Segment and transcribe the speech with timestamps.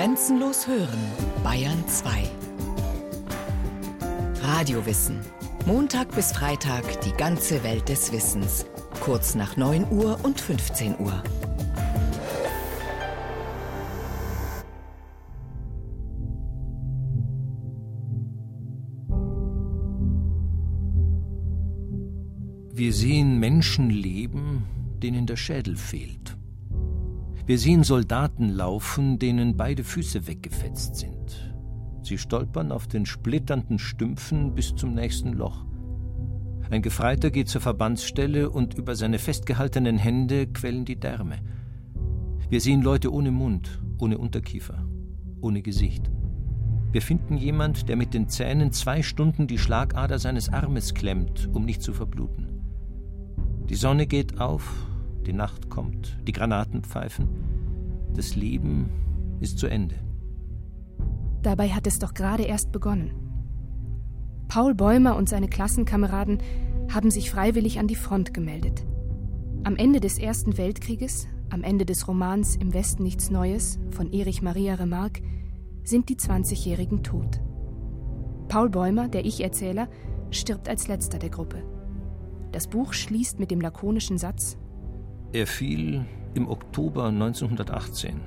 [0.00, 0.98] Grenzenlos hören,
[1.44, 2.22] Bayern 2.
[4.40, 5.20] Radiowissen.
[5.66, 8.64] Montag bis Freitag die ganze Welt des Wissens.
[9.00, 11.22] Kurz nach 9 Uhr und 15 Uhr.
[22.72, 24.64] Wir sehen Menschen leben,
[25.02, 26.39] denen der Schädel fehlt.
[27.50, 31.52] Wir sehen Soldaten laufen, denen beide Füße weggefetzt sind.
[32.00, 35.64] Sie stolpern auf den splitternden Stümpfen bis zum nächsten Loch.
[36.70, 41.40] Ein Gefreiter geht zur Verbandsstelle und über seine festgehaltenen Hände quellen die Därme.
[42.48, 44.86] Wir sehen Leute ohne Mund, ohne Unterkiefer,
[45.40, 46.08] ohne Gesicht.
[46.92, 51.64] Wir finden jemand, der mit den Zähnen zwei Stunden die Schlagader seines Armes klemmt, um
[51.64, 52.46] nicht zu verbluten.
[53.68, 54.86] Die Sonne geht auf,
[55.26, 57.28] die Nacht kommt, die Granaten pfeifen.
[58.14, 58.90] Das Leben
[59.40, 59.96] ist zu Ende.
[61.42, 63.12] Dabei hat es doch gerade erst begonnen.
[64.48, 66.38] Paul Bäumer und seine Klassenkameraden
[66.92, 68.84] haben sich freiwillig an die Front gemeldet.
[69.62, 74.42] Am Ende des Ersten Weltkrieges, am Ende des Romans Im Westen nichts Neues von Erich
[74.42, 75.22] Maria Remarque,
[75.84, 77.40] sind die 20-Jährigen tot.
[78.48, 79.88] Paul Bäumer, der Ich-Erzähler,
[80.30, 81.62] stirbt als letzter der Gruppe.
[82.52, 84.58] Das Buch schließt mit dem lakonischen Satz
[85.32, 88.20] Er fiel im Oktober 1918,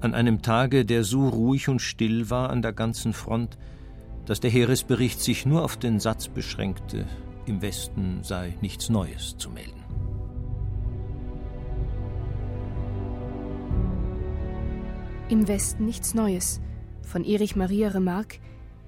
[0.00, 3.58] an einem Tage, der so ruhig und still war an der ganzen Front,
[4.26, 7.06] dass der Heeresbericht sich nur auf den Satz beschränkte,
[7.46, 9.84] im Westen sei nichts Neues zu melden.
[15.28, 16.60] Im Westen nichts Neues
[17.02, 18.40] von Erich Maria Remarque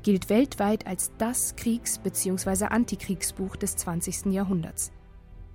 [0.03, 2.64] gilt weltweit als das Kriegs- bzw.
[2.64, 4.33] Antikriegsbuch des 20.
[4.33, 4.91] Jahrhunderts.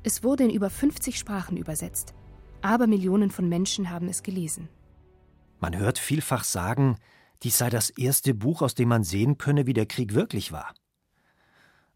[0.07, 2.13] Es wurde in über 50 Sprachen übersetzt.
[2.61, 4.69] Aber Millionen von Menschen haben es gelesen.
[5.59, 6.95] Man hört vielfach sagen,
[7.43, 10.73] dies sei das erste Buch, aus dem man sehen könne, wie der Krieg wirklich war.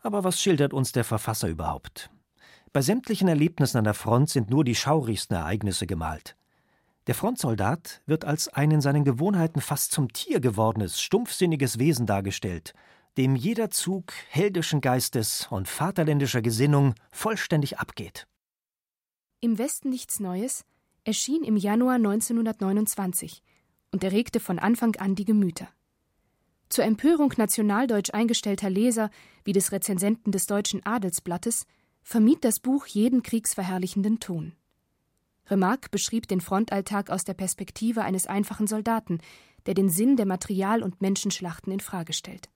[0.02, 2.10] Aber was schildert uns der Verfasser überhaupt?
[2.74, 6.36] Bei sämtlichen Erlebnissen an der Front sind nur die schaurigsten Ereignisse gemalt.
[7.08, 12.74] Der Frontsoldat wird als ein in seinen Gewohnheiten fast zum Tier gewordenes, stumpfsinniges Wesen dargestellt,
[13.18, 18.28] dem jeder Zug heldischen Geistes und vaterländischer Gesinnung vollständig abgeht.
[19.42, 20.64] Im Westen nichts Neues
[21.04, 23.42] erschien im Januar 1929
[23.92, 25.68] und erregte von Anfang an die Gemüter.
[26.70, 29.10] Zur Empörung nationaldeutsch eingestellter Leser
[29.44, 31.66] wie des Rezensenten des Deutschen Adelsblattes
[32.02, 34.54] vermied das Buch jeden kriegsverherrlichenden Ton.
[35.48, 39.20] Remarque beschrieb den Frontalltag aus der Perspektive eines einfachen Soldaten,
[39.66, 42.50] der den Sinn der Material- und Menschenschlachten in Frage stellt.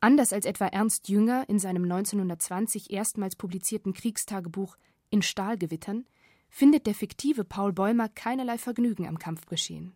[0.00, 4.76] Anders als etwa Ernst Jünger in seinem 1920 erstmals publizierten Kriegstagebuch
[5.10, 6.04] In Stahlgewittern
[6.48, 9.94] findet der fiktive Paul Bäumer keinerlei Vergnügen am Kampfgeschehen.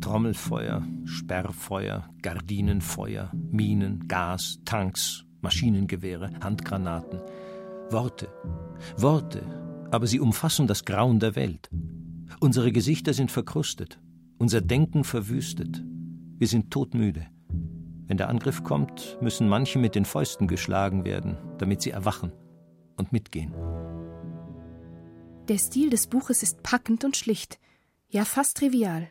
[0.00, 7.20] Trommelfeuer, Sperrfeuer, Gardinenfeuer, Minen, Gas, Tanks, Maschinengewehre, Handgranaten.
[7.90, 8.28] Worte,
[8.96, 11.70] Worte, aber sie umfassen das Grauen der Welt.
[12.40, 14.00] Unsere Gesichter sind verkrustet,
[14.38, 15.82] unser Denken verwüstet.
[16.38, 17.26] Wir sind todmüde.
[18.06, 22.32] Wenn der Angriff kommt, müssen manche mit den Fäusten geschlagen werden, damit sie erwachen
[22.96, 23.54] und mitgehen.
[25.48, 27.58] Der Stil des Buches ist packend und schlicht,
[28.08, 29.08] ja fast trivial.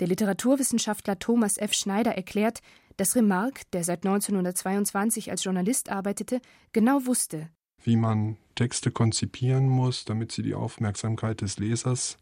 [0.00, 1.72] Der Literaturwissenschaftler Thomas F.
[1.72, 2.60] Schneider erklärt,
[2.96, 6.40] dass Remarque, der seit 1922 als Journalist arbeitete,
[6.72, 7.48] genau wusste,
[7.82, 12.18] wie man Texte konzipieren muss, damit sie die Aufmerksamkeit des Lesers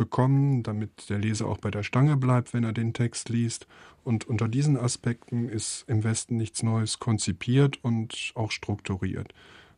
[0.00, 3.66] bekommen, damit der Leser auch bei der Stange bleibt, wenn er den Text liest.
[4.02, 9.34] Und unter diesen Aspekten ist im Westen nichts Neues konzipiert und auch strukturiert.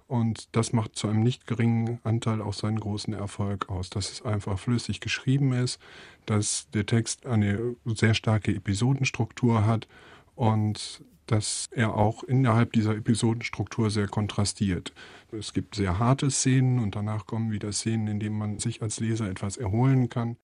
[0.07, 4.23] Und das macht zu einem nicht geringen Anteil auch seinen großen Erfolg aus, dass es
[4.23, 5.81] einfach flüssig geschrieben ist,
[6.25, 9.89] dass der Text eine sehr starke Episodenstruktur hat
[10.37, 14.93] und dass er auch innerhalb dieser Episodenstruktur sehr kontrastiert.
[15.31, 19.01] Es gibt sehr harte Szenen und danach kommen wieder Szenen, in denen man sich als
[19.01, 20.37] Leser etwas erholen kann.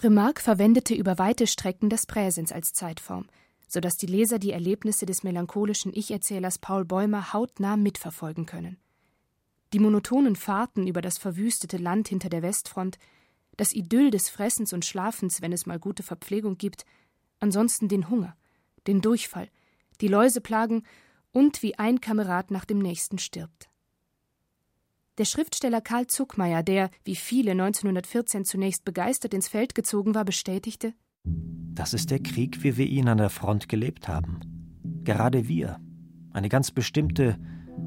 [0.00, 3.26] Remarque verwendete über weite Strecken das Präsens als Zeitform,
[3.68, 8.78] sodass die Leser die Erlebnisse des melancholischen Ich-Erzählers Paul Bäumer hautnah mitverfolgen können.
[9.72, 12.98] Die monotonen Fahrten über das verwüstete Land hinter der Westfront,
[13.56, 16.84] das Idyll des Fressens und Schlafens, wenn es mal gute Verpflegung gibt,
[17.38, 18.36] ansonsten den Hunger,
[18.86, 19.48] den Durchfall,
[20.02, 20.82] die Läuseplagen
[21.30, 23.70] und wie ein Kamerad nach dem nächsten stirbt.
[25.18, 30.94] Der Schriftsteller Karl Zuckmeier, der, wie viele 1914 zunächst begeistert ins Feld gezogen war, bestätigte:
[31.24, 34.40] Das ist der Krieg, wie wir ihn an der Front gelebt haben.
[35.04, 35.80] Gerade wir,
[36.32, 37.38] eine ganz bestimmte,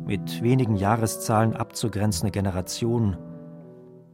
[0.06, 3.18] mit wenigen Jahreszahlen abzugrenzende Generation,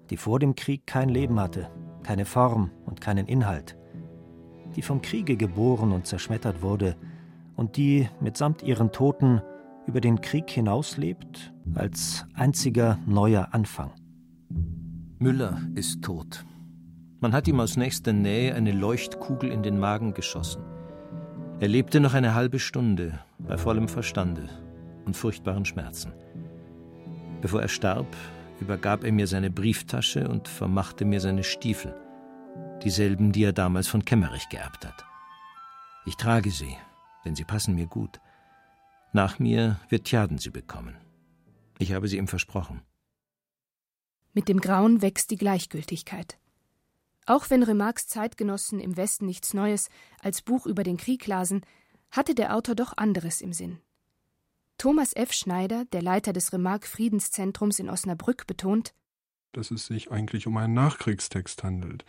[0.10, 1.70] die vor dem Krieg kein Leben hatte,
[2.04, 3.78] keine Form und keinen Inhalt,
[4.76, 6.96] die vom Kriege geboren und zerschmettert wurde
[7.62, 9.40] und die mitsamt ihren Toten
[9.86, 13.92] über den Krieg hinauslebt als einziger neuer Anfang.
[15.20, 16.44] Müller ist tot.
[17.20, 20.64] Man hat ihm aus nächster Nähe eine Leuchtkugel in den Magen geschossen.
[21.60, 24.50] Er lebte noch eine halbe Stunde bei vollem Verstande
[25.06, 26.14] und furchtbaren Schmerzen.
[27.42, 28.08] Bevor er starb,
[28.60, 31.94] übergab er mir seine Brieftasche und vermachte mir seine Stiefel,
[32.84, 35.06] dieselben, die er damals von Kemmerich geerbt hat.
[36.08, 36.76] Ich trage sie,
[37.26, 38.20] denn sie passen mir gut.
[39.14, 40.96] Nach mir wird Tjaden sie bekommen.
[41.80, 42.82] Ich habe sie ihm versprochen.
[44.34, 46.40] Mit dem Grauen wächst die Gleichgültigkeit.
[47.26, 49.90] Auch wenn Remarques Zeitgenossen im Westen nichts Neues
[50.22, 51.62] als Buch über den Krieg lasen,
[52.10, 53.80] hatte der Autor doch anderes im Sinn.
[54.78, 55.32] Thomas F.
[55.34, 58.94] Schneider, der Leiter des Remarque Friedenszentrums in Osnabrück, betont,
[59.54, 62.06] dass es sich eigentlich um einen Nachkriegstext handelt.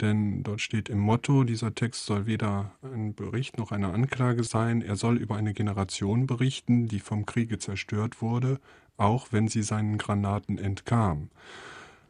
[0.00, 4.82] Denn dort steht im Motto, dieser Text soll weder ein Bericht noch eine Anklage sein,
[4.82, 8.60] er soll über eine Generation berichten, die vom Kriege zerstört wurde,
[8.96, 11.30] auch wenn sie seinen Granaten entkam.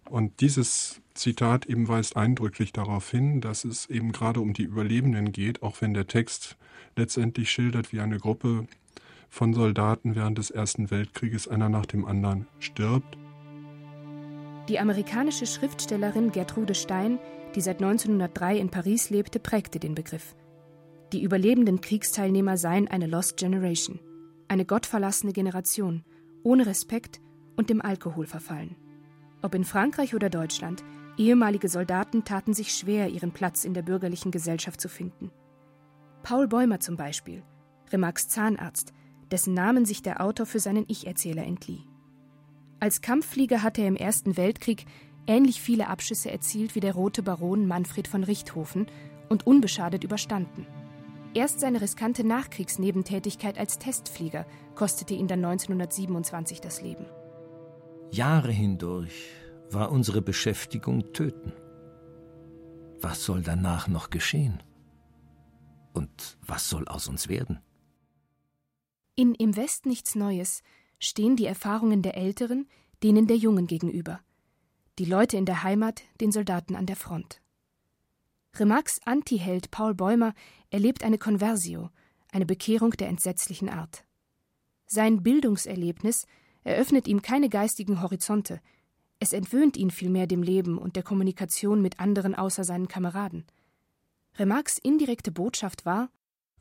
[0.04, 5.32] Und dieses Zitat eben weist eindrücklich darauf hin, dass es eben gerade um die Überlebenden
[5.32, 6.56] geht, auch wenn der Text
[6.94, 8.66] letztendlich schildert, wie eine Gruppe
[9.28, 13.18] von Soldaten während des Ersten Weltkrieges einer nach dem anderen stirbt.
[14.68, 17.20] Die amerikanische Schriftstellerin Gertrude Stein,
[17.54, 20.34] die seit 1903 in Paris lebte, prägte den Begriff.
[21.12, 24.00] Die überlebenden Kriegsteilnehmer seien eine Lost Generation,
[24.48, 26.04] eine gottverlassene Generation,
[26.42, 27.20] ohne Respekt
[27.56, 28.74] und dem Alkohol verfallen.
[29.40, 30.82] Ob in Frankreich oder Deutschland,
[31.16, 35.30] ehemalige Soldaten taten sich schwer, ihren Platz in der bürgerlichen Gesellschaft zu finden.
[36.24, 37.44] Paul Bäumer zum Beispiel,
[37.92, 38.92] Remarques Zahnarzt,
[39.30, 41.85] dessen Namen sich der Autor für seinen Ich-Erzähler entlieh.
[42.86, 44.86] Als Kampfflieger hatte er im Ersten Weltkrieg
[45.26, 48.86] ähnlich viele Abschüsse erzielt wie der rote Baron Manfred von Richthofen
[49.28, 50.68] und unbeschadet überstanden.
[51.34, 54.46] Erst seine riskante Nachkriegsnebentätigkeit als Testflieger
[54.76, 57.06] kostete ihn dann 1927 das Leben.
[58.12, 59.30] Jahre hindurch
[59.68, 61.54] war unsere Beschäftigung Töten.
[63.00, 64.62] Was soll danach noch geschehen?
[65.92, 67.58] Und was soll aus uns werden?
[69.16, 70.62] In Im West nichts Neues
[70.98, 72.68] stehen die Erfahrungen der Älteren
[73.02, 74.20] denen der Jungen gegenüber,
[74.98, 77.42] die Leute in der Heimat den Soldaten an der Front.
[78.54, 80.34] Remarques Antiheld Paul Bäumer
[80.70, 81.90] erlebt eine Conversio,
[82.32, 84.04] eine Bekehrung der entsetzlichen Art.
[84.86, 86.26] Sein Bildungserlebnis
[86.64, 88.60] eröffnet ihm keine geistigen Horizonte,
[89.18, 93.46] es entwöhnt ihn vielmehr dem Leben und der Kommunikation mit anderen außer seinen Kameraden.
[94.36, 96.10] Remarques indirekte Botschaft war,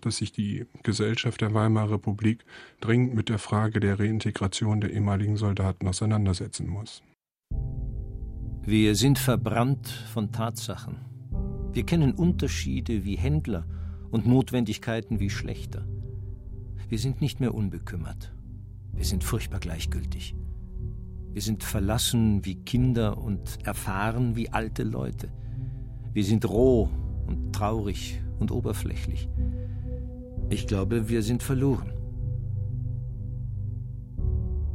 [0.01, 2.45] dass sich die Gesellschaft der Weimarer Republik
[2.79, 7.01] dringend mit der Frage der Reintegration der ehemaligen Soldaten auseinandersetzen muss.
[8.63, 10.97] Wir sind verbrannt von Tatsachen.
[11.71, 13.67] Wir kennen Unterschiede wie Händler
[14.09, 15.85] und Notwendigkeiten wie Schlechter.
[16.87, 18.33] Wir sind nicht mehr unbekümmert.
[18.93, 20.35] Wir sind furchtbar gleichgültig.
[21.33, 25.33] Wir sind verlassen wie Kinder und erfahren wie alte Leute.
[26.13, 26.89] Wir sind roh
[27.27, 29.27] und traurig und oberflächlich.
[30.49, 31.91] Ich glaube, wir sind verloren.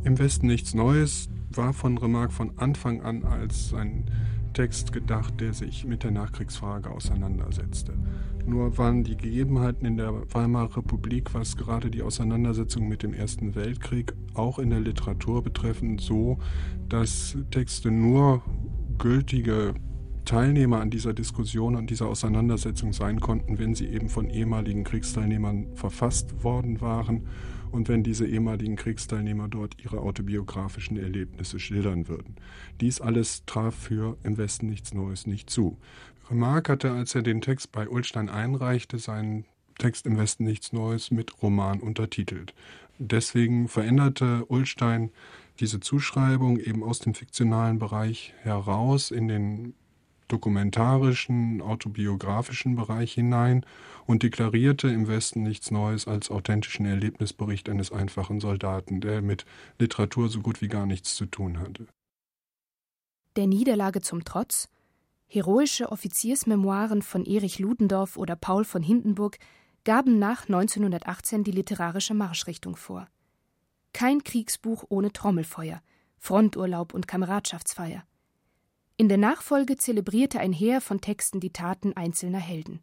[0.02, 4.04] Im Westen nichts Neues war von Remarque von Anfang an als ein
[4.52, 7.94] Text gedacht, der sich mit der Nachkriegsfrage auseinandersetzte.
[8.46, 13.54] Nur waren die Gegebenheiten in der Weimarer Republik, was gerade die Auseinandersetzung mit dem Ersten
[13.54, 16.38] Weltkrieg auch in der Literatur betreffend, so,
[16.88, 18.42] dass Texte nur
[18.98, 19.74] gültige
[20.30, 25.74] Teilnehmer an dieser Diskussion, an dieser Auseinandersetzung sein konnten, wenn sie eben von ehemaligen Kriegsteilnehmern
[25.74, 27.26] verfasst worden waren
[27.72, 32.36] und wenn diese ehemaligen Kriegsteilnehmer dort ihre autobiografischen Erlebnisse schildern würden.
[32.80, 35.78] Dies alles traf für im Westen nichts Neues nicht zu.
[36.30, 39.46] Remarque hatte, als er den Text bei Ulstein einreichte, seinen
[39.78, 42.54] Text im Westen nichts Neues mit Roman untertitelt.
[43.00, 45.10] Deswegen veränderte Ulstein
[45.58, 49.74] diese Zuschreibung eben aus dem fiktionalen Bereich heraus in den
[50.32, 53.64] dokumentarischen, autobiografischen Bereich hinein
[54.06, 59.44] und deklarierte im Westen nichts Neues als authentischen Erlebnisbericht eines einfachen Soldaten, der mit
[59.78, 61.86] Literatur so gut wie gar nichts zu tun hatte.
[63.36, 64.68] Der Niederlage zum Trotz,
[65.26, 69.38] heroische Offiziersmemoiren von Erich Ludendorff oder Paul von Hindenburg
[69.84, 73.06] gaben nach 1918 die literarische Marschrichtung vor.
[73.92, 75.80] Kein Kriegsbuch ohne Trommelfeuer,
[76.18, 78.04] Fronturlaub und Kameradschaftsfeier.
[79.00, 82.80] In der Nachfolge zelebrierte ein Heer von Texten die Taten einzelner Helden.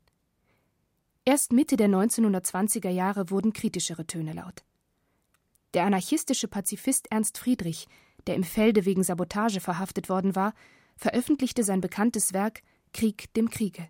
[1.26, 4.64] Erst Mitte der 1920er Jahre wurden kritischere Töne laut.
[5.76, 7.88] Der anarchistische Pazifist Ernst Friedrich,
[8.26, 10.56] der im Felde wegen Sabotage verhaftet worden war,
[10.96, 12.64] veröffentlichte sein bekanntes Werk
[12.96, 13.88] Krieg dem Kriege.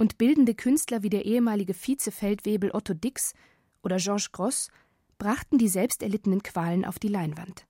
[0.00, 3.32] und bildende Künstler wie der ehemalige Vizefeldwebel Otto Dix
[3.84, 4.70] oder Georges Gross
[5.18, 7.64] brachten die selbst erlittenen Qualen auf die Leinwand.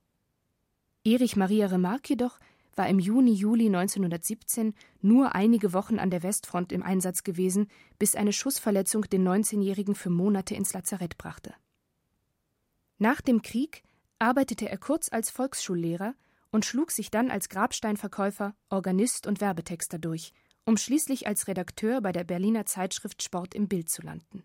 [1.05, 2.39] Erich Maria Remarque jedoch
[2.77, 8.33] war im Juni-Juli 1917 nur einige Wochen an der Westfront im Einsatz gewesen, bis eine
[8.33, 11.55] Schussverletzung den 19-Jährigen für Monate ins Lazarett brachte.
[12.99, 13.83] Nach dem Krieg
[14.19, 16.15] arbeitete er kurz als Volksschullehrer
[16.51, 20.33] und schlug sich dann als Grabsteinverkäufer, Organist und Werbetexter durch,
[20.65, 24.45] um schließlich als Redakteur bei der Berliner Zeitschrift Sport im Bild zu landen.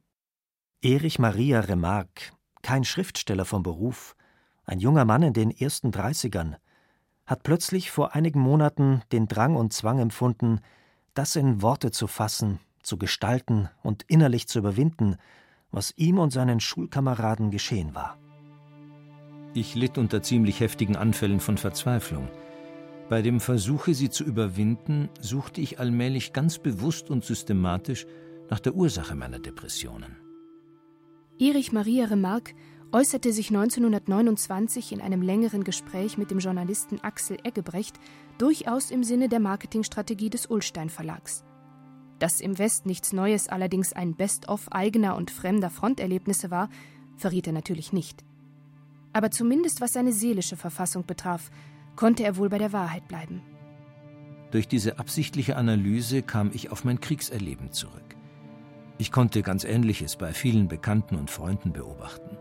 [0.82, 2.32] Erich Maria Remarque,
[2.62, 4.16] kein Schriftsteller vom Beruf,
[4.66, 6.58] ein junger Mann in den ersten Dreißigern,
[7.30, 10.62] hat plötzlich vor einigen Monaten den Drang und Zwang empfunden,
[11.14, 15.16] das in Worte zu fassen, zu gestalten und innerlich zu überwinden,
[15.70, 18.18] was ihm und seinen Schulkameraden geschehen war.
[19.54, 22.30] Ich litt unter ziemlich heftigen Anfällen von Verzweiflung.
[23.10, 28.08] Bei dem Versuche, sie zu überwinden, suchte ich allmählich ganz bewusst und systematisch
[28.50, 30.16] nach der Ursache meiner Depressionen.
[31.38, 32.56] Erich Maria Remarque
[32.92, 38.00] äußerte sich 1929 in einem längeren Gespräch mit dem Journalisten Axel Eggebrecht
[38.38, 41.44] durchaus im Sinne der Marketingstrategie des Ullstein Verlags.
[42.18, 46.70] Dass im West nichts Neues allerdings ein Best-of eigener und fremder Fronterlebnisse war,
[47.16, 48.26] verriet er natürlich nicht.
[49.14, 51.52] Aber zumindest was seine seelische Verfassung betraf,
[51.96, 53.42] konnte er wohl bei der Wahrheit bleiben.
[54.52, 58.16] Durch diese absichtliche Analyse kam ich auf mein Kriegserleben zurück.
[58.98, 62.39] Ich konnte ganz Ähnliches bei vielen Bekannten und Freunden beobachten.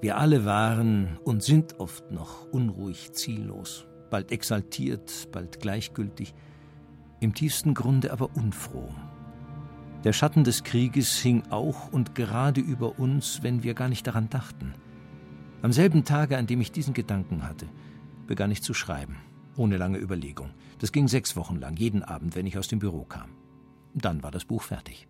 [0.00, 6.34] Wir alle waren und sind oft noch unruhig, ziellos, bald exaltiert, bald gleichgültig,
[7.20, 8.88] im tiefsten Grunde aber unfroh.
[10.04, 14.28] Der Schatten des Krieges hing auch und gerade über uns, wenn wir gar nicht daran
[14.28, 14.74] dachten–
[15.62, 17.66] am selben Tage, an dem ich diesen Gedanken hatte,
[18.26, 19.16] begann ich zu schreiben,
[19.56, 20.50] ohne lange Überlegung.
[20.78, 23.30] Das ging sechs Wochen lang, jeden Abend, wenn ich aus dem Büro kam.
[23.94, 25.08] Dann war das Buch fertig.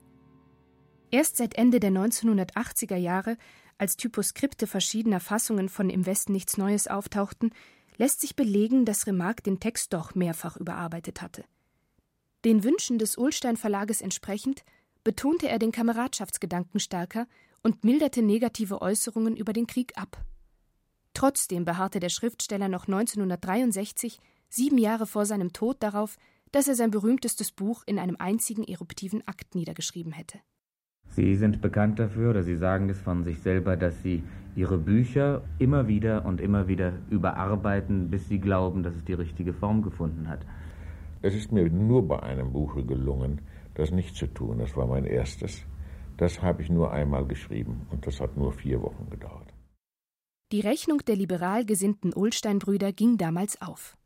[1.11, 3.37] Erst seit Ende der 1980er Jahre,
[3.79, 7.51] als Typoskripte verschiedener Fassungen von Im Westen nichts Neues auftauchten,
[7.97, 11.45] lässt sich belegen, dass Remarque den Text doch mehrfach überarbeitet hatte.
[12.45, 14.65] Den Wünschen des Ulstein Verlages entsprechend
[15.03, 17.27] betonte er den Kameradschaftsgedanken stärker
[17.63, 20.25] und milderte negative Äußerungen über den Krieg ab.
[21.15, 26.17] Trotzdem beharrte der Schriftsteller noch 1963, sieben Jahre vor seinem Tod, darauf,
[26.53, 30.41] dass er sein berühmtestes Buch in einem einzigen eruptiven Akt niedergeschrieben hätte.
[31.17, 34.23] Sie sind bekannt dafür, oder Sie sagen es von sich selber, dass Sie
[34.55, 39.55] Ihre Bücher immer wieder und immer wieder überarbeiten, bis Sie glauben, dass es die richtige
[39.55, 40.41] Form gefunden hat.
[41.23, 43.41] Es ist mir nur bei einem Buche gelungen,
[43.73, 44.59] das nicht zu tun.
[44.59, 45.65] Das war mein erstes.
[46.19, 49.55] Das habe ich nur einmal geschrieben und das hat nur vier Wochen gedauert.
[50.53, 53.97] Die Rechnung der liberal gesinnten Ulstein-Brüder ging damals auf.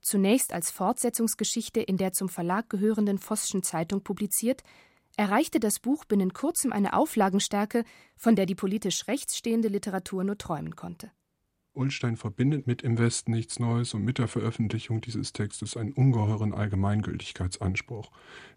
[0.00, 4.62] Zunächst als Fortsetzungsgeschichte in der zum Verlag gehörenden Voßschen Zeitung publiziert,
[5.20, 7.84] erreichte das Buch binnen kurzem eine Auflagenstärke,
[8.16, 11.10] von der die politisch rechts stehende Literatur nur träumen konnte.
[11.74, 16.54] Ulstein verbindet mit Im Westen nichts Neues und mit der Veröffentlichung dieses Textes einen ungeheuren
[16.54, 18.10] Allgemeingültigkeitsanspruch,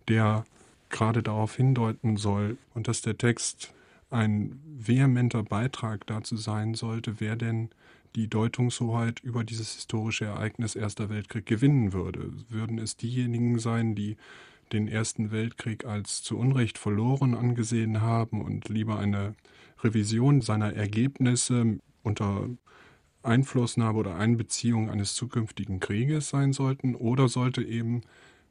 [0.08, 0.46] der
[0.89, 3.74] gerade darauf hindeuten soll und dass der Text
[4.10, 7.72] ein vehementer Beitrag dazu sein sollte, wer denn
[8.15, 12.32] die Deutungshoheit über dieses historische Ereignis Erster Weltkrieg gewinnen würde.
[12.48, 14.15] Würden es diejenigen sein, die
[14.72, 19.36] den Ersten Weltkrieg als zu Unrecht verloren angesehen haben und lieber eine
[19.84, 22.50] Revision seiner Ergebnisse unter
[23.24, 28.01] Einflussnahme oder Einbeziehung eines zukünftigen Krieges sein sollten, oder sollte eben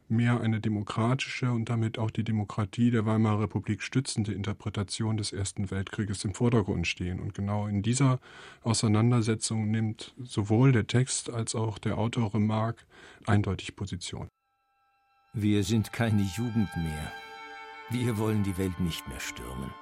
[0.09, 5.71] mehr eine demokratische und damit auch die Demokratie der Weimarer Republik stützende Interpretation des Ersten
[5.71, 7.19] Weltkrieges im Vordergrund stehen.
[7.19, 8.21] Und genau in dieser
[8.63, 12.85] Auseinandersetzung nimmt sowohl der Text als auch der Autor Remarque
[13.27, 14.29] eindeutig Position.
[15.35, 17.11] Wir sind keine Jugend mehr.
[17.89, 19.73] Wir wollen die Welt nicht mehr stürmen.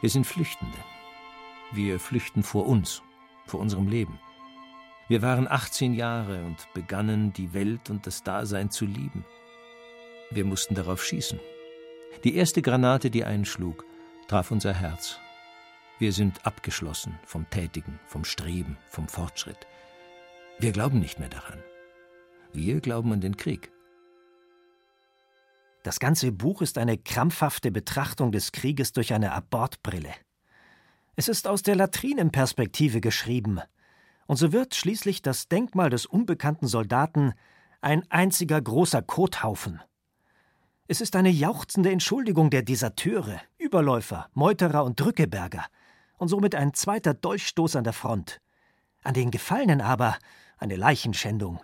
[0.00, 0.78] Wir sind Flüchtende.
[1.72, 3.02] Wir flüchten vor uns,
[3.46, 4.20] vor unserem Leben.
[5.08, 9.24] Wir waren 18 Jahre und begannen, die Welt und das Dasein zu lieben.
[10.30, 11.40] Wir mussten darauf schießen.
[12.22, 13.84] Die erste Granate, die einschlug,
[14.28, 15.18] traf unser Herz.
[15.98, 19.66] Wir sind abgeschlossen vom Tätigen, vom Streben, vom Fortschritt.
[20.60, 21.58] Wir glauben nicht mehr daran.
[22.52, 23.72] Wir glauben an den Krieg.
[25.86, 30.12] Das ganze Buch ist eine krampfhafte Betrachtung des Krieges durch eine Abortbrille.
[31.14, 33.60] Es ist aus der Latrinenperspektive geschrieben,
[34.26, 37.34] und so wird schließlich das Denkmal des unbekannten Soldaten
[37.82, 39.80] ein einziger großer Kothaufen.
[40.88, 45.66] Es ist eine jauchzende Entschuldigung der Deserteure, Überläufer, Meuterer und Drückeberger
[46.18, 48.40] und somit ein zweiter Dolchstoß an der Front.
[49.04, 50.18] An den Gefallenen aber
[50.58, 51.60] eine Leichenschändung.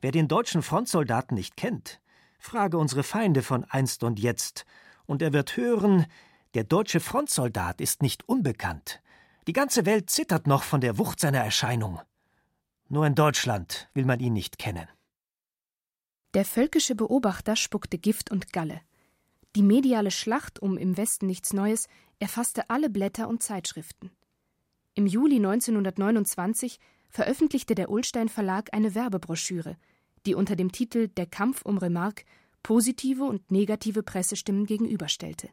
[0.00, 2.00] Wer den deutschen Frontsoldaten nicht kennt,
[2.44, 4.66] Frage unsere Feinde von einst und jetzt,
[5.06, 6.04] und er wird hören,
[6.52, 9.00] der deutsche Frontsoldat ist nicht unbekannt.
[9.46, 12.02] Die ganze Welt zittert noch von der Wucht seiner Erscheinung.
[12.90, 14.86] Nur in Deutschland will man ihn nicht kennen.
[16.34, 18.82] Der völkische Beobachter spuckte Gift und Galle.
[19.56, 24.10] Die mediale Schlacht um im Westen nichts Neues erfasste alle Blätter und Zeitschriften.
[24.92, 29.78] Im Juli 1929 veröffentlichte der Ullstein Verlag eine Werbebroschüre,
[30.26, 32.24] die unter dem Titel Der Kampf um Remarque
[32.62, 35.50] positive und negative Pressestimmen gegenüberstellte.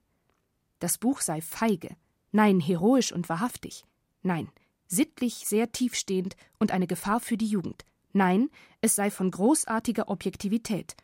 [0.80, 1.96] Das Buch sei feige,
[2.32, 3.86] nein, heroisch und wahrhaftig,
[4.24, 4.50] nein,
[4.88, 8.50] sittlich sehr tiefstehend und eine Gefahr für die Jugend, nein,
[8.82, 10.96] es sei von großartiger Objektivität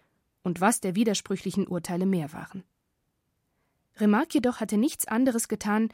[0.44, 2.64] und was der widersprüchlichen Urteile mehr waren.
[3.98, 5.90] Remarque jedoch hatte nichts anderes getan,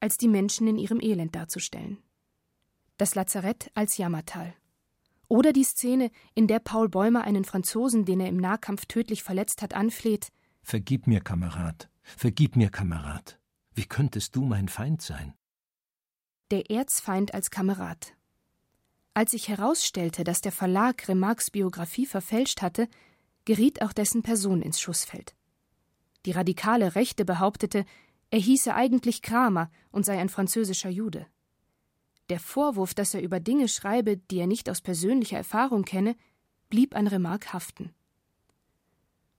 [0.00, 1.98] als die Menschen in ihrem Elend darzustellen.
[2.96, 4.54] Das Lazarett als Jammertal.
[5.28, 9.60] Oder die Szene, in der Paul Bäumer einen Franzosen, den er im Nahkampf tödlich verletzt
[9.62, 10.32] hat, anfleht:
[10.62, 13.38] Vergib mir, Kamerad, vergib mir, Kamerad.
[13.74, 15.34] Wie könntest du mein Feind sein?
[16.50, 18.14] Der Erzfeind als Kamerad.
[19.12, 22.88] Als sich herausstellte, dass der Verlag Remarques Biografie verfälscht hatte,
[23.44, 25.34] geriet auch dessen Person ins Schussfeld.
[26.24, 27.84] Die radikale Rechte behauptete,
[28.30, 31.26] er hieße eigentlich Kramer und sei ein französischer Jude.
[32.28, 36.14] Der Vorwurf, dass er über Dinge schreibe, die er nicht aus persönlicher Erfahrung kenne,
[36.68, 37.94] blieb an Remarque haften.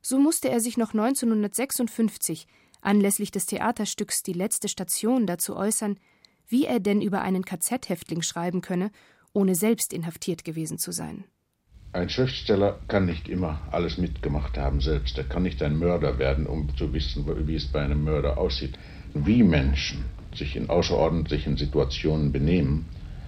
[0.02, 2.48] So musste er sich noch 1956
[2.82, 6.00] anlässlich des Theaterstücks Die letzte Station dazu äußern,
[6.48, 8.92] wie er denn über einen KZ-Häftling schreiben könne,
[9.34, 11.26] ohne selbst inhaftiert gewesen zu sein.
[11.92, 15.18] Ein Schriftsteller kann nicht immer alles mitgemacht haben selbst.
[15.18, 18.78] Er kann nicht ein Mörder werden, um zu wissen, wie es bei einem Mörder aussieht.
[19.14, 20.06] Wie Menschen
[20.36, 22.86] sich in außerordentlichen Situationen benehmen,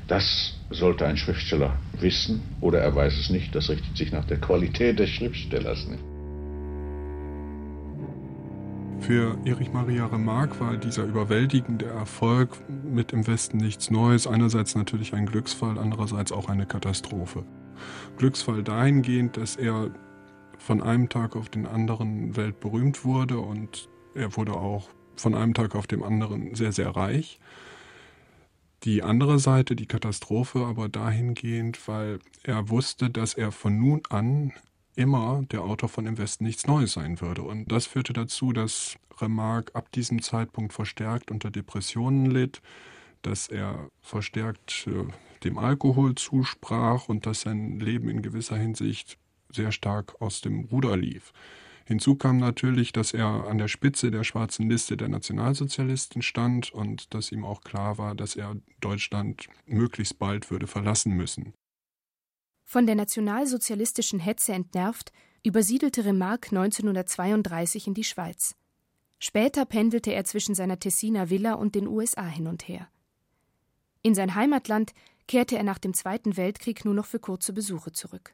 [0.07, 3.55] das sollte ein Schriftsteller wissen oder er weiß es nicht.
[3.55, 6.03] Das richtet sich nach der Qualität des Schriftstellers nicht.
[8.99, 14.27] Für Erich Maria Remarque war dieser überwältigende Erfolg mit im Westen nichts Neues.
[14.27, 17.43] Einerseits natürlich ein Glücksfall, andererseits auch eine Katastrophe.
[18.17, 19.91] Glücksfall dahingehend, dass er
[20.59, 24.89] von einem Tag auf den anderen weltberühmt wurde und er wurde auch
[25.21, 27.39] von einem Tag auf den anderen sehr, sehr reich.
[28.83, 34.53] Die andere Seite, die Katastrophe, aber dahingehend, weil er wusste, dass er von nun an
[34.95, 37.43] immer der Autor von Im Westen nichts Neues sein würde.
[37.43, 42.61] Und das führte dazu, dass Remarque ab diesem Zeitpunkt verstärkt unter Depressionen litt,
[43.21, 45.11] dass er verstärkt äh,
[45.43, 49.17] dem Alkohol zusprach und dass sein Leben in gewisser Hinsicht
[49.51, 51.33] sehr stark aus dem Ruder lief.
[51.85, 57.13] Hinzu kam natürlich, dass er an der Spitze der schwarzen Liste der Nationalsozialisten stand und
[57.13, 61.53] dass ihm auch klar war, dass er Deutschland möglichst bald würde verlassen müssen.
[62.63, 65.11] Von der nationalsozialistischen Hetze entnervt,
[65.43, 68.55] übersiedelte Remarque 1932 in die Schweiz.
[69.19, 72.87] Später pendelte er zwischen seiner Tessiner Villa und den USA hin und her.
[74.01, 74.93] In sein Heimatland
[75.27, 78.33] kehrte er nach dem Zweiten Weltkrieg nur noch für kurze Besuche zurück.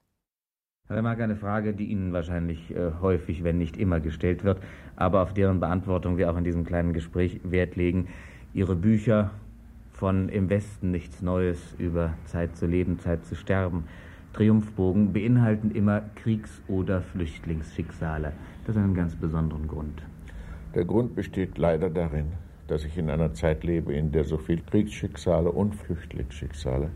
[0.89, 4.59] Herr Remarque, eine Frage, die Ihnen wahrscheinlich äh, häufig, wenn nicht immer gestellt wird,
[4.95, 8.07] aber auf deren Beantwortung wir auch in diesem kleinen Gespräch Wert legen.
[8.53, 9.31] Ihre Bücher
[9.91, 13.83] von Im Westen nichts Neues über Zeit zu leben, Zeit zu sterben,
[14.31, 18.31] Triumphbogen beinhalten immer Kriegs- oder Flüchtlingsschicksale.
[18.65, 20.01] Das hat einen ganz besonderen Grund.
[20.73, 22.27] Der Grund besteht leider darin,
[22.67, 26.91] dass ich in einer Zeit lebe, in der so viel Kriegsschicksale und Flüchtlingsschicksale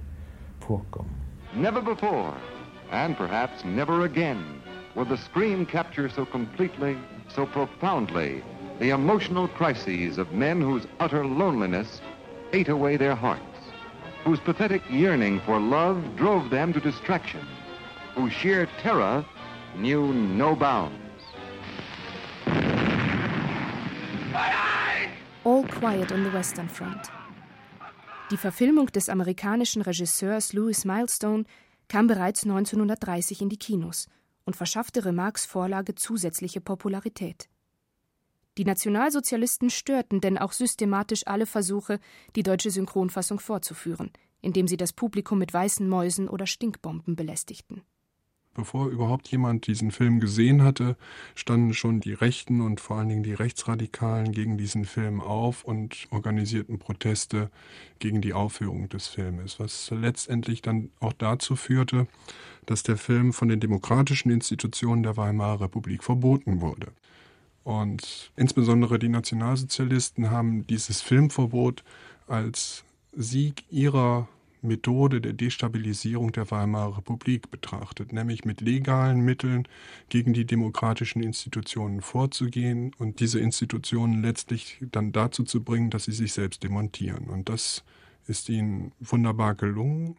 [0.62, 1.12] vorkommen.
[1.54, 2.36] Never before
[2.92, 4.62] and perhaps never again
[4.96, 6.98] will the screen capture so completely,
[7.34, 8.44] so profoundly
[8.80, 12.02] the emotional crises of men whose utter loneliness
[12.52, 13.60] ate away their hearts,
[14.24, 17.46] whose pathetic yearning for love drove them to distraction,
[18.16, 19.26] whose sheer terror
[19.78, 20.98] knew no bounds.
[25.44, 27.10] All Quiet on the Western Front.
[28.30, 31.46] Die Verfilmung des amerikanischen Regisseurs Louis Milestone
[31.92, 34.08] kam bereits 1930 in die Kinos
[34.46, 37.50] und verschaffte Remarques Vorlage zusätzliche Popularität.
[38.58, 42.00] Die Nationalsozialisten störten denn auch systematisch alle Versuche,
[42.38, 47.82] die deutsche Synchronfassung vorzuführen, indem sie das Publikum mit weißen Mäusen oder Stinkbomben belästigten.
[48.54, 50.98] Bevor überhaupt jemand diesen Film gesehen hatte,
[51.36, 56.08] standen schon die Rechten und vor allen Dingen die Rechtsradikalen gegen diesen Film auf und
[56.12, 57.50] organisierten Proteste
[58.00, 62.08] gegen die Aufführung des Filmes, was letztendlich dann auch dazu führte,
[62.66, 66.88] dass der Film von den demokratischen Institutionen der Weimarer Republik verboten wurde.
[67.64, 71.86] Und insbesondere die Nationalsozialisten haben dieses Filmverbot
[72.28, 72.84] als
[73.14, 74.28] Sieg ihrer
[74.62, 79.68] Methode der Destabilisierung der Weimarer Republik betrachtet, nämlich mit legalen Mitteln
[80.10, 86.12] gegen die demokratischen Institutionen vorzugehen und diese Institutionen letztlich dann dazu zu bringen, dass sie
[86.12, 87.26] sich selbst demontieren.
[87.26, 87.84] Und das
[88.28, 90.18] ist ihnen wunderbar gelungen.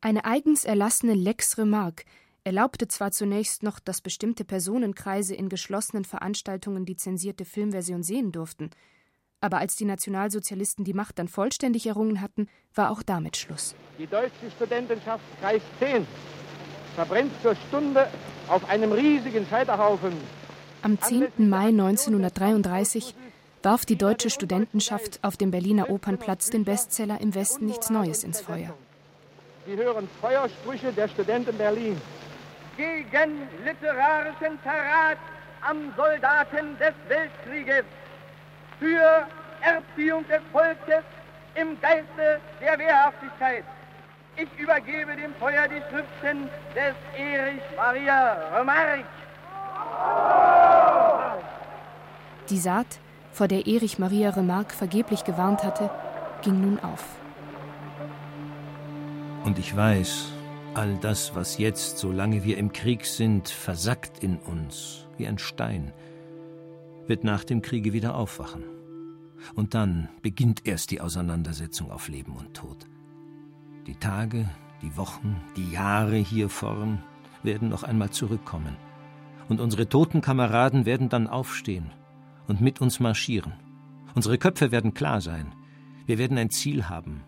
[0.00, 2.04] Eine eigens erlassene Lex Remarque
[2.44, 8.70] erlaubte zwar zunächst noch, dass bestimmte Personenkreise in geschlossenen Veranstaltungen die zensierte Filmversion sehen durften,
[9.44, 13.74] aber als die Nationalsozialisten die Macht dann vollständig errungen hatten, war auch damit Schluss.
[13.98, 16.06] Die deutsche Studentenschaft Kreis 10
[16.94, 18.08] verbrennt zur Stunde
[18.48, 20.14] auf einem riesigen Scheiterhaufen.
[20.80, 21.28] Am 10.
[21.36, 23.14] Mai 1933
[23.62, 28.40] warf die deutsche Studentenschaft auf dem Berliner Opernplatz den Bestseller Im Westen nichts Neues ins
[28.40, 28.74] Feuer.
[29.66, 32.00] Sie hören Feuersprüche der Studenten Berlin.
[32.78, 35.18] Gegen literarischen Verrat
[35.60, 37.84] am Soldaten des Weltkrieges
[38.84, 39.26] für
[39.62, 41.04] Erziehung des Volkes
[41.54, 43.64] im Geiste der Wehrhaftigkeit.
[44.36, 49.06] Ich übergebe dem Feuer die Schriften des Erich Maria Remarque.
[52.50, 52.98] Die Saat,
[53.32, 55.88] vor der Erich Maria Remarque vergeblich gewarnt hatte,
[56.42, 57.04] ging nun auf.
[59.44, 60.32] Und ich weiß,
[60.74, 65.92] all das, was jetzt, solange wir im Krieg sind, versackt in uns wie ein Stein,
[67.06, 68.64] wird nach dem Kriege wieder aufwachen.
[69.54, 72.86] Und dann beginnt erst die Auseinandersetzung auf Leben und Tod.
[73.86, 74.48] Die Tage,
[74.82, 77.02] die Wochen, die Jahre hier vorn
[77.42, 78.76] werden noch einmal zurückkommen.
[79.48, 81.90] Und unsere toten Kameraden werden dann aufstehen
[82.46, 83.52] und mit uns marschieren.
[84.14, 85.52] Unsere Köpfe werden klar sein.
[86.06, 87.22] Wir werden ein Ziel haben.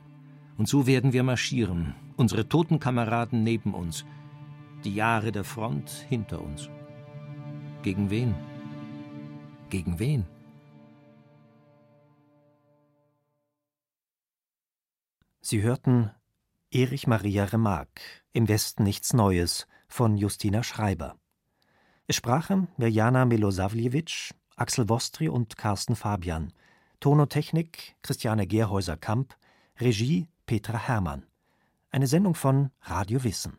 [0.57, 1.95] Und so werden wir marschieren.
[2.17, 4.07] Unsere toten Kameraden neben uns.
[4.85, 6.71] Die Jahre der Front hinter uns.
[7.83, 8.35] Gegen wen?
[9.68, 10.24] Gegen wen?
[15.40, 16.11] Sie hörten
[16.70, 18.00] Erich Maria Remarque
[18.33, 21.16] Im Westen nichts Neues von Justina Schreiber.
[22.07, 26.52] Es sprachen Mirjana Milosavljevic, Axel Wostri und Carsten Fabian.
[27.00, 29.37] Tonotechnik Christiane Gerhäuser-Kamp,
[29.81, 31.26] Regie Petra Hermann.
[31.90, 33.59] Eine Sendung von Radio Wissen.